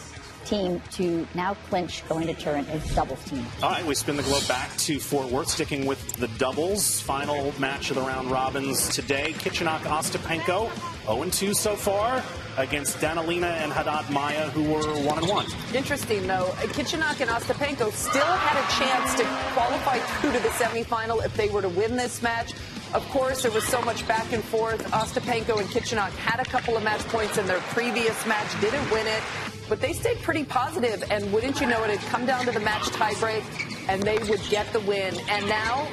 [0.45, 3.45] team to now clinch going to Turin as doubles team.
[3.61, 7.01] All right, we spin the globe back to Fort Worth, sticking with the doubles.
[7.01, 9.33] Final match of the round robins today.
[9.33, 10.69] Kichenok Ostapenko,
[11.05, 12.23] 0-2 so far
[12.57, 15.45] against Danilina and Haddad Maia, who were 1 and 1.
[15.73, 16.53] Interesting, though.
[16.73, 21.49] Kichenok and Ostapenko still had a chance to qualify through to the semifinal if they
[21.49, 22.53] were to win this match.
[22.93, 24.81] Of course, there was so much back and forth.
[24.91, 29.05] Ostapenko and Kichenok had a couple of match points in their previous match, didn't win
[29.07, 29.23] it
[29.69, 32.59] but they stayed pretty positive, and wouldn't you know it, it'd come down to the
[32.59, 33.43] match tiebreak,
[33.89, 35.15] and they would get the win.
[35.29, 35.87] And now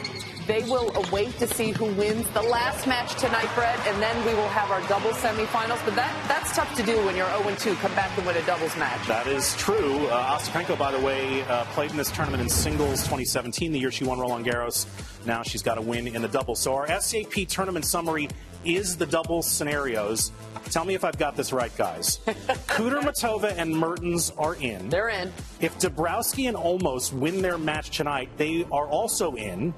[0.46, 4.34] they will await to see who wins the last match tonight, Brett, and then we
[4.34, 5.84] will have our doubles semifinals.
[5.84, 7.76] But that that's tough to do when you're 0-2.
[7.76, 9.06] Come back and win a doubles match.
[9.06, 10.06] That is true.
[10.08, 13.90] Uh, Ostapenko, by the way, uh, played in this tournament in singles 2017, the year
[13.90, 14.86] she won Roland Garros.
[15.26, 16.60] Now she's got a win in the doubles.
[16.60, 18.28] So our SAP tournament summary
[18.64, 20.32] is the double scenarios.
[20.70, 22.18] Tell me if I've got this right, guys.
[22.26, 24.88] Kudermetova and Mertens are in.
[24.88, 25.32] They're in.
[25.60, 29.74] If Dabrowski and Olmos win their match tonight, they are also in.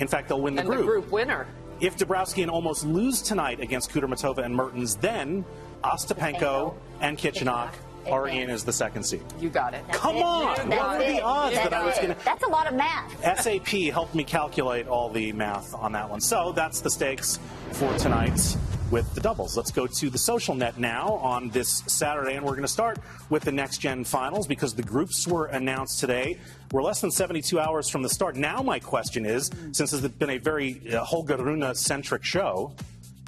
[0.00, 0.80] In fact, they'll win the and group.
[0.80, 1.46] the group winner.
[1.80, 5.44] If Dabrowski and Olmos lose tonight against Kudermetova and Mertens, then
[5.82, 7.72] Ostapenko and Kichenok
[8.08, 9.22] are in as the second seed.
[9.40, 9.84] You got it.
[9.92, 10.68] Come on!
[10.68, 12.24] What were the odds That's that I was going to?
[12.24, 13.40] That's a lot of math.
[13.40, 16.20] SAP helped me calculate all the math on that one.
[16.20, 17.38] So that's the stakes
[17.72, 18.56] for tonight
[18.92, 19.56] with the doubles.
[19.56, 22.98] Let's go to the social net now on this Saturday, and we're going to start
[23.30, 26.38] with the next gen finals because the groups were announced today.
[26.72, 28.36] We're less than 72 hours from the start.
[28.36, 32.74] Now, my question is since it's been a very uh, Holger Rune centric show,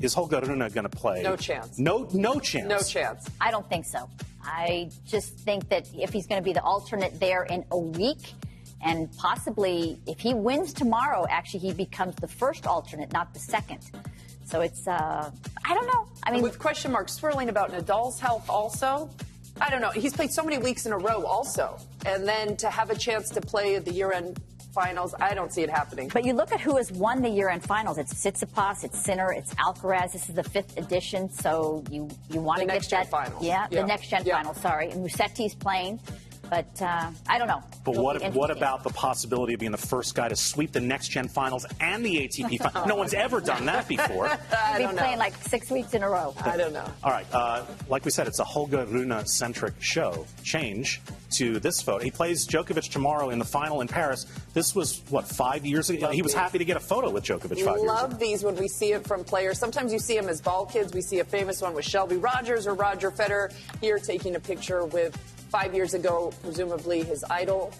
[0.02, 1.22] is Holger Rune going to play?
[1.22, 1.78] No chance.
[1.78, 2.68] No, no chance.
[2.68, 3.28] No chance.
[3.40, 4.08] I don't think so.
[4.42, 8.34] I just think that if he's going to be the alternate there in a week,
[8.82, 13.90] and possibly if he wins tomorrow, actually he becomes the first alternate, not the second.
[14.44, 15.30] So it's, uh,
[15.64, 16.06] I don't know.
[16.22, 19.10] I mean, with question marks swirling about Nadal's health also.
[19.60, 19.90] I don't know.
[19.90, 21.78] He's played so many weeks in a row also.
[22.04, 24.40] And then to have a chance to play at the year end
[24.74, 26.10] finals, I don't see it happening.
[26.12, 27.96] But you look at who has won the year end finals.
[27.96, 30.12] It's Tsitsipas, it's Sinner, it's Alcaraz.
[30.12, 31.30] This is the fifth edition.
[31.30, 33.08] So you, you want to get that.
[33.08, 33.42] Finals.
[33.44, 34.36] Yeah, yeah, the next gen yeah.
[34.36, 34.90] finals, sorry.
[34.90, 36.00] And Musetti's playing.
[36.54, 37.64] But uh, I don't know.
[37.84, 40.80] But It'll what what about the possibility of being the first guy to sweep the
[40.80, 42.86] next gen finals and the ATP finals?
[42.86, 44.26] no one's ever done that before.
[44.52, 45.18] I He'll don't be playing know.
[45.18, 46.32] like six weeks in a row.
[46.44, 46.88] I don't know.
[47.02, 50.26] All right, uh, like we said, it's a Holger Rune centric show.
[50.44, 52.04] Change to this photo.
[52.04, 54.24] He plays Djokovic tomorrow in the final in Paris.
[54.52, 56.10] This was what five years ago.
[56.10, 56.40] he was these.
[56.40, 58.92] happy to get a photo with Djokovic We five years love these when we see
[58.92, 59.58] it from players.
[59.58, 60.92] Sometimes you see them as ball kids.
[60.94, 64.84] We see a famous one with Shelby Rogers or Roger Federer here taking a picture
[64.84, 65.18] with
[65.54, 67.72] five years ago, presumably his idol.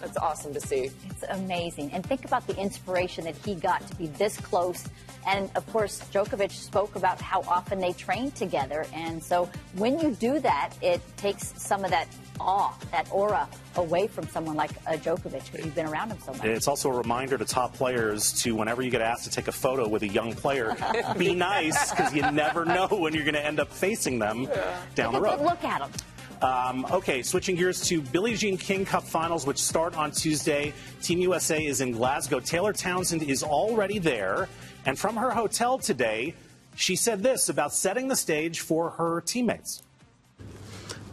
[0.00, 0.90] That's awesome to see.
[1.10, 1.92] It's amazing.
[1.92, 4.86] And think about the inspiration that he got to be this close.
[5.26, 8.86] And of course, Djokovic spoke about how often they train together.
[8.94, 12.08] And so when you do that, it takes some of that
[12.40, 16.32] awe, that aura away from someone like a Djokovic because you've been around him so
[16.32, 16.46] much.
[16.46, 19.52] It's also a reminder to top players to whenever you get asked to take a
[19.52, 20.74] photo with a young player,
[21.18, 24.48] be nice because you never know when you're going to end up facing them
[24.94, 25.36] down the Take a road.
[25.36, 25.90] good look at him.
[26.40, 30.72] Um, okay, switching gears to Billie Jean King Cup finals, which start on Tuesday.
[31.02, 32.38] Team USA is in Glasgow.
[32.38, 34.48] Taylor Townsend is already there.
[34.86, 36.34] And from her hotel today,
[36.76, 39.82] she said this about setting the stage for her teammates.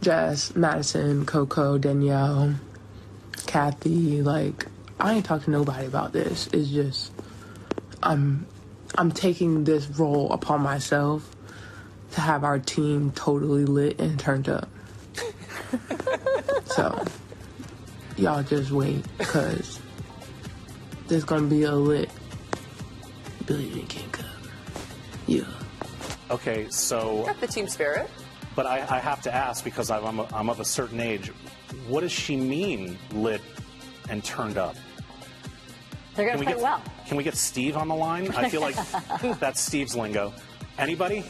[0.00, 2.54] Jess, Madison, Coco, Danielle,
[3.46, 4.66] Kathy, like
[5.00, 6.48] I ain't talking to nobody about this.
[6.52, 7.10] It's just
[8.02, 8.46] I'm
[8.96, 11.34] I'm taking this role upon myself
[12.12, 14.68] to have our team totally lit and turned up.
[16.66, 17.04] So
[18.16, 19.80] y'all just wait cuz
[21.08, 22.10] there's going to be a lit
[23.46, 24.26] Billie Jean King Cup.
[25.26, 25.42] Yeah.
[26.30, 28.10] Okay, so, Got the team spirit.
[28.56, 31.30] but I, I have to ask because I'm, I'm, I'm of a certain age.
[31.86, 33.40] What does she mean, lit
[34.08, 34.74] and turned up?
[36.16, 36.82] They're going to we play get well.
[37.06, 38.28] Can we get Steve on the line?
[38.32, 38.76] I feel like
[39.38, 40.32] that's Steve's lingo.
[40.78, 41.24] Anybody?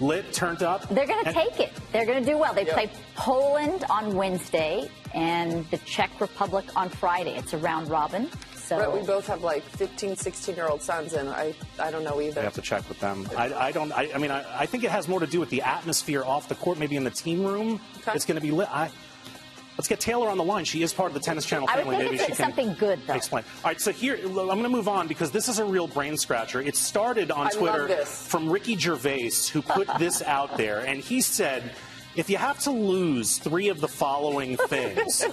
[0.00, 0.88] Lit, turned up?
[0.88, 1.72] They're going to And- take it.
[1.92, 2.52] They're going to do well.
[2.54, 2.74] They Yep.
[2.74, 7.36] play Poland on Wednesday and the Czech Republic on Friday.
[7.36, 8.28] It's a round robin.
[8.56, 12.02] So But we both have like 15, 16 year old sons, and I, I don't
[12.02, 12.40] know either.
[12.40, 13.28] I have to check with them.
[13.36, 13.92] I, I don't.
[13.92, 16.48] I, I mean, I, I think it has more to do with the atmosphere off
[16.48, 17.78] the court, maybe in the team room.
[17.98, 18.12] Okay.
[18.14, 18.68] It's going to be lit.
[18.74, 18.90] I,
[19.76, 20.64] let's get Taylor on the line.
[20.64, 21.96] She is part of the Tennis Channel I would family.
[21.96, 23.14] think maybe she can something good, though.
[23.14, 23.44] explain.
[23.64, 23.80] All right.
[23.80, 26.60] So here, I'm going to move on because this is a real brain scratcher.
[26.60, 31.20] It started on I Twitter from Ricky Gervais, who put this out there, and he
[31.20, 31.72] said.
[32.16, 35.24] If you have to lose three of the following things,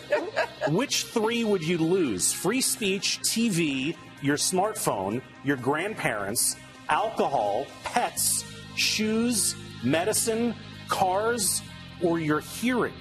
[0.70, 2.34] which three would you lose?
[2.34, 6.56] Free speech, TV, your smartphone, your grandparents,
[6.90, 8.44] alcohol, pets,
[8.76, 10.56] shoes, medicine,
[10.88, 11.62] cars,
[12.02, 12.94] or your hearing?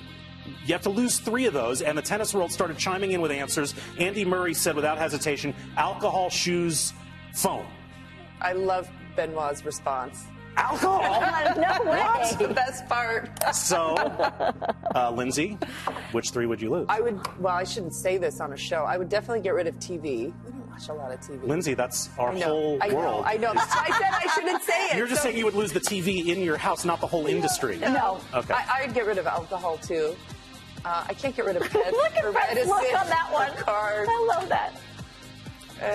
[0.65, 3.31] You have to lose three of those, and the tennis world started chiming in with
[3.31, 3.75] answers.
[3.99, 6.93] Andy Murray said without hesitation alcohol, shoes,
[7.35, 7.67] phone.
[8.41, 10.25] I love Benoit's response.
[10.57, 11.01] Alcohol?
[11.57, 11.97] no way.
[11.97, 13.31] That's the best part.
[13.55, 13.95] So,
[14.95, 15.57] uh, Lindsay,
[16.13, 16.87] which three would you lose?
[16.89, 18.85] I would, well, I shouldn't say this on a show.
[18.85, 20.03] I would definitely get rid of TV.
[20.45, 21.43] We don't watch a lot of TV.
[21.47, 23.25] Lindsay, that's our I know, whole I know, world.
[23.27, 23.53] I know.
[23.57, 24.97] I said I shouldn't say it.
[24.97, 27.27] You're just So- saying you would lose the TV in your house, not the whole
[27.27, 27.79] industry.
[27.79, 28.21] No.
[28.35, 28.53] Okay.
[28.53, 30.17] I, I'd get rid of alcohol too.
[30.85, 33.53] Uh, I can't get rid of pets Look at Fred's look on that one.
[33.65, 34.09] cars.
[34.11, 34.73] I love that.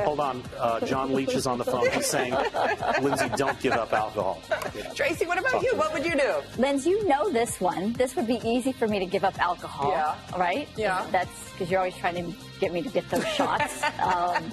[0.04, 0.41] Hold on.
[0.58, 1.88] Uh, John Leach is on the phone.
[1.91, 2.36] He's saying,
[3.04, 4.41] Lindsay, don't give up alcohol.
[4.95, 5.69] Tracy, what about Talk you?
[5.69, 5.80] to me.
[5.80, 6.41] What would you do?
[6.58, 7.93] Linz, you know this one.
[7.93, 9.91] This would be easy for me to give up alcohol.
[9.91, 10.15] Yeah.
[10.39, 10.67] Right?
[10.76, 11.06] Yeah.
[11.12, 13.84] That's because you're always trying to get me to get those shots.
[14.00, 14.43] um,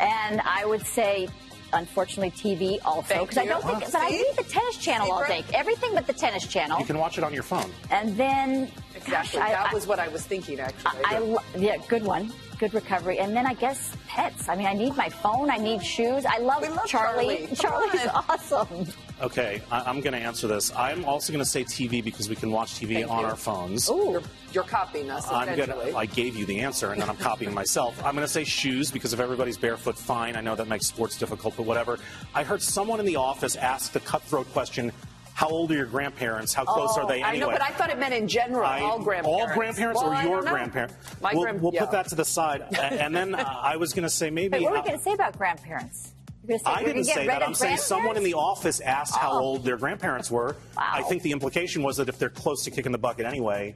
[0.00, 1.28] and I would say,
[1.74, 3.20] unfortunately, TV also.
[3.22, 4.16] Because I don't think, but I see?
[4.16, 5.44] need the tennis channel all day.
[5.52, 6.78] Everything but the tennis channel.
[6.78, 7.70] You can watch it on your phone.
[7.90, 9.10] and then, Exactly.
[9.12, 11.02] gosh, that I- was what I was thinking, actually.
[11.04, 12.32] I, lo- yeah, good one.
[12.58, 13.18] Good recovery.
[13.18, 14.48] And then I guess pets.
[14.48, 15.50] I mean, I need my phone.
[15.50, 16.24] I need shoes.
[16.24, 17.48] I love, We love Charlie.
[17.54, 17.90] Charlie.
[17.90, 18.86] Come Charlie's awesome.
[19.20, 20.74] Okay, I- I'm going to answer this.
[20.76, 23.26] I'm also going to say TV because we can watch TV Thank on you.
[23.26, 23.88] our phones.
[23.88, 25.96] You're, you're copying us, I'm gonna.
[25.96, 27.98] I gave you the answer, and then I'm copying myself.
[28.04, 30.36] I'm gonna say shoes because if everybody's barefoot, fine.
[30.36, 31.98] I know that makes sports difficult, but whatever.
[32.36, 34.92] I heard someone in the office ask the cutthroat question:
[35.34, 36.54] How old are your grandparents?
[36.54, 38.80] How close are they Oh, I know, but I thought it meant in general, I-
[38.80, 39.28] all grandparents.
[39.28, 40.94] All grandparents Well, or I your grandparents?
[41.20, 41.80] My we'll grand- we'll yeah.
[41.80, 42.62] put that to the side.
[42.80, 44.52] And then uh, I was going to say maybe.
[44.58, 46.12] Wait, what were we going to say about grandparents?
[46.46, 47.42] Say I didn't say that.
[47.42, 49.38] I'm saying someone in the office asked how Oh.
[49.40, 50.56] old their grandparents were.
[50.76, 50.84] Wow.
[50.92, 53.74] I think the implication was that if they're close to kicking the bucket anyway,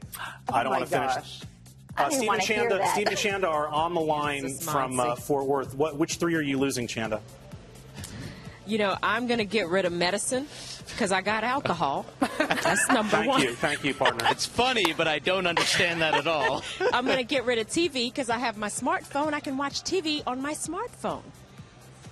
[0.52, 1.14] I don't want to finish.
[1.14, 1.40] gosh.
[1.96, 2.92] I Uh, didn't Stephen wanna hear Chanda, that.
[2.94, 5.74] Stephen Chanda are on the line from uh, Fort Worth.
[5.74, 7.20] What, which three are you losing, Chanda?
[8.66, 10.46] You know, I'm going to get rid of medicine
[10.90, 12.06] because I got alcohol.
[12.38, 13.40] That's number Thank one.
[13.40, 14.26] Thank you, thank you, partner.
[14.30, 16.62] It's funny, but I don't understand that at all.
[16.92, 19.32] I'm going to get rid of TV because I have my smartphone.
[19.32, 21.22] I can watch TV on my smartphone.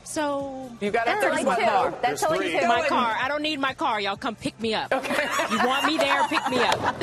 [0.05, 1.62] So You got That's a only third two.
[1.65, 1.91] one more.
[2.01, 2.61] That's There's only three.
[2.61, 2.69] two.
[2.69, 3.17] my car.
[3.21, 4.01] I don't need my car.
[4.01, 4.93] Y'all come pick me up.
[4.93, 5.27] Okay.
[5.51, 6.23] You want me there?
[6.29, 7.01] Pick me up.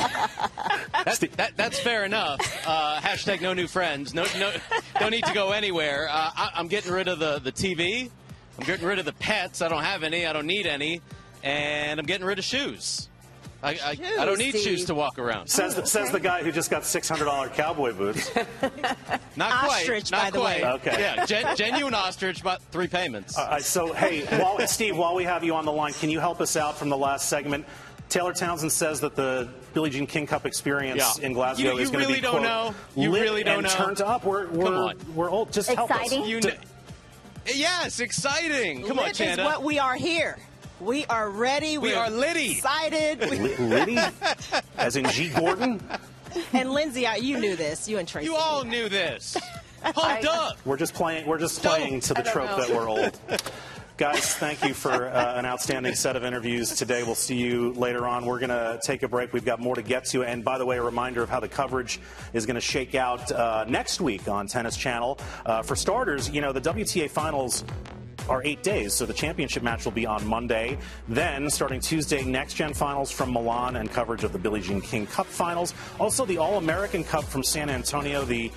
[1.06, 2.40] That's, that, that's fair enough.
[2.66, 4.14] Uh, hashtag no new friends.
[4.14, 4.52] No, no,
[5.00, 6.08] don't need to go anywhere.
[6.10, 8.10] Uh, I, I'm getting rid of the, the TV.
[8.58, 9.62] I'm getting rid of the pets.
[9.62, 10.26] I don't have any.
[10.26, 11.02] I don't need any.
[11.44, 13.10] And I'm getting rid of shoes.
[13.62, 15.48] I, I, I don't need Shoes, shoes to walk around.
[15.48, 18.30] Says the, says the guy who just got six hundred dollar cowboy boots.
[19.38, 19.80] Not quite.
[19.82, 20.62] Ostrich, not by the quite.
[20.64, 20.70] way.
[20.70, 20.96] Okay.
[21.00, 23.38] Yeah, gen, genuine ostrich, but three payments.
[23.38, 26.42] Uh, so hey, while, Steve, while we have you on the line, can you help
[26.42, 27.66] us out from the last segment?
[28.10, 31.26] Taylor Townsend says that the Billie Jean King Cup experience Yeah.
[31.26, 32.76] in Glasgow You- you is going to really be don't quote, know?
[32.96, 33.86] You lit really don't and know?
[33.86, 34.26] turned up.
[34.26, 34.98] We're we're, Come on.
[35.16, 35.54] we're old.
[35.54, 36.02] Just help us.
[36.02, 36.26] Exciting?
[36.26, 36.58] You kn-
[37.46, 38.84] yes, exciting.
[38.86, 40.38] Come on, Lit is what we are here.
[40.84, 41.78] We are ready.
[41.78, 42.52] We We're are litty.
[42.52, 43.22] Excited.
[43.22, 43.98] Li- Liddy,
[44.78, 45.30] as in G.
[45.30, 45.82] Gordon.
[46.52, 47.88] and Lindsay, you knew this.
[47.88, 48.26] You and Tracy.
[48.26, 49.38] You all knew this.
[49.82, 50.58] Pumped up.
[50.66, 51.26] We're just playing.
[51.26, 52.58] We're just playing to the trope know.
[52.58, 53.18] that we're old.
[53.96, 57.04] Guys, thank you for uh, an outstanding set of interviews today.
[57.04, 58.26] We'll see you later on.
[58.26, 59.32] We're going to take a break.
[59.32, 60.24] We've got more to get to.
[60.24, 62.00] And by the way, a reminder of how the coverage
[62.34, 65.20] is going to shake out uh, next week on Tennis Channel.
[65.46, 67.64] Uh, for starters, you know, the WTA finals
[68.30, 70.78] are eight days, so the championship match will be on Monday.
[71.08, 75.08] Then, starting Tuesday, next gen finals from Milan and coverage of the Billie Jean King
[75.08, 75.74] Cup finals.
[76.00, 78.52] Also, the All American Cup from San Antonio, the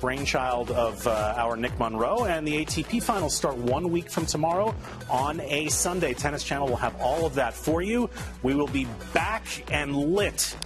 [0.00, 2.24] brainchild of uh, our Nick Monroe.
[2.24, 4.74] And the ATP finals start one week from tomorrow
[5.08, 6.12] on a Sunday.
[6.12, 8.10] Tennis Channel will have all of that for you.
[8.42, 10.56] We will be back and lit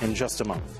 [0.00, 0.77] in just a moment.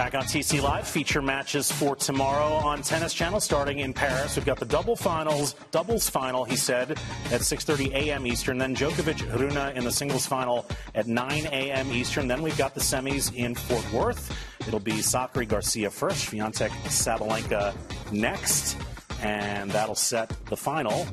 [0.00, 4.34] Back on TC Live, feature matches for tomorrow on Tennis Channel, starting in Paris.
[4.34, 6.92] We've got the double finals, doubles final, he said,
[7.30, 8.26] at 6:30 a.m.
[8.26, 8.56] Eastern.
[8.56, 11.92] Then Djokovic, Rune in the singles final at 9 a.m.
[11.92, 12.28] Eastern.
[12.28, 14.34] Then we've got the semis in Fort Worth.
[14.66, 17.74] It'll be Sakkari Garcia first, Swiatek Sabalenka
[18.10, 18.78] next,
[19.22, 21.06] and that'll set the final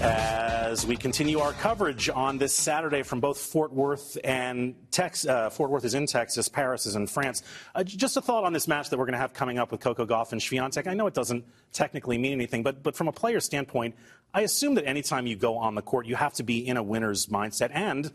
[0.00, 5.26] as we continue our coverage on this Saturday from both Fort Worth and Tex.
[5.26, 7.42] Uh, Fort Worth is in Texas, Paris is in France.
[7.74, 9.80] Uh, just a thought on this match that we're going to have coming up with
[9.80, 10.86] Coco Gauff and Swiatek.
[10.86, 13.94] I know it doesn't technically mean anything, but but from a player standpoint,
[14.32, 16.82] I assume that anytime you go on the court, you have to be in a
[16.82, 18.10] winner's mindset and.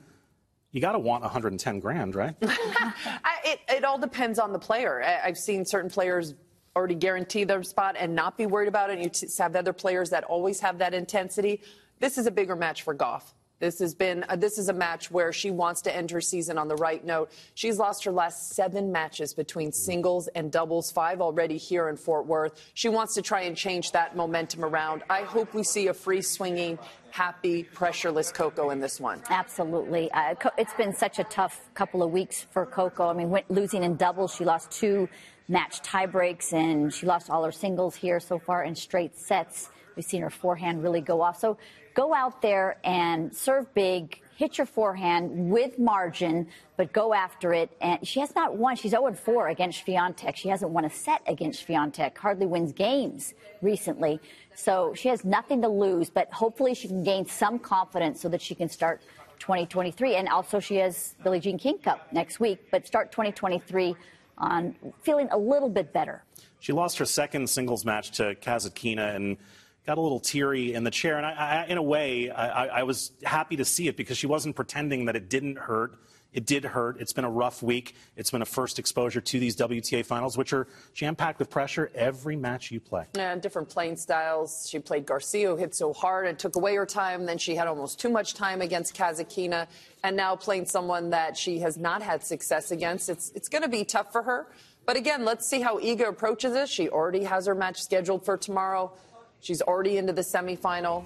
[0.72, 2.36] You got to want 110 grand, right?
[2.42, 5.04] I, it, it all depends on the player.
[5.04, 6.34] I, I've seen certain players
[6.76, 9.00] already guarantee their spot and not be worried about it.
[9.22, 11.62] You have other players that always have that intensity.
[12.00, 13.34] This is a bigger match for Gauff.
[13.60, 16.58] This has been uh, this is a match where she wants to end her season
[16.58, 17.32] on the right note.
[17.54, 22.26] She's lost her last seven matches between singles and doubles, five already here in Fort
[22.26, 22.60] Worth.
[22.74, 25.04] She wants to try and change that momentum around.
[25.10, 26.78] I hope we see a free swinging,
[27.12, 29.22] happy, pressureless Coco in this one.
[29.30, 30.12] Absolutely.
[30.12, 33.08] Uh, it's been such a tough couple of weeks for Coco.
[33.08, 34.36] I mean, went losing in doubles.
[34.36, 35.08] She lost two
[35.48, 39.70] match tie breaks, and she lost all her singles here so far in straight sets.
[39.96, 41.40] We've seen her forehand really go off.
[41.40, 41.58] So
[41.94, 47.70] go out there and serve big, hit your forehand with margin, but go after it.
[47.82, 48.76] And she has not won.
[48.76, 50.36] She's 0 4 against Swiatek.
[50.36, 52.18] She hasn't won a set against Swiatek.
[52.18, 54.20] Hardly wins games recently.
[54.56, 58.42] So she has nothing to lose, but hopefully she can gain some confidence so that
[58.42, 59.02] she can start
[59.40, 60.16] 2023.
[60.16, 63.96] And also she has Billie Jean King Cup next week, but start 2023
[64.38, 66.24] on feeling a little bit better.
[66.60, 69.38] She lost her second singles match to Kasatkina and
[69.86, 71.18] got a little teary in the chair.
[71.18, 74.28] And I, I, in a way, I, I was happy to see it because she
[74.28, 75.96] wasn't pretending that it didn't hurt.
[76.34, 77.00] It did hurt.
[77.00, 77.96] It's been a rough week.
[78.18, 81.92] It's been a first exposure to these WTA finals, which are jam packed with pressure
[81.94, 83.06] every match you play.
[83.16, 84.68] Yeah, different playing styles.
[84.70, 87.26] She played Garcia, who hit so hard and took away her time.
[87.26, 89.68] Then she had almost too much time against Kasatkina,
[90.04, 93.10] and now playing someone that she has not had success against.
[93.10, 94.48] It's it's going to be tough for her.
[94.86, 96.70] But again, let's see how Iga approaches this.
[96.70, 98.92] She already has her match scheduled for tomorrow.
[99.40, 101.06] She's already into the semifinal.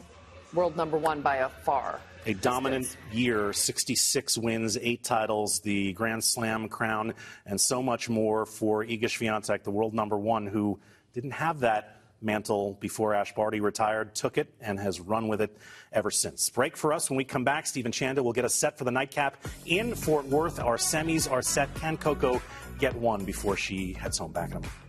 [0.53, 1.99] World number one by a far.
[2.27, 7.13] A dominant year, 66 wins, eight titles, the Grand Slam crown,
[7.45, 10.77] and so much more for Iga Swiatek, the world number one, who
[11.13, 15.57] didn't have that mantle before Ash Barty retired, took it, and has run with it
[15.93, 16.49] ever since.
[16.49, 17.09] Break for us.
[17.09, 20.25] When we come back, Stephen Chanda will get us set for the nightcap in Fort
[20.25, 20.59] Worth.
[20.59, 21.73] Our semis are set.
[21.75, 22.41] Can Coco
[22.77, 24.86] get one before she heads home back in a moment?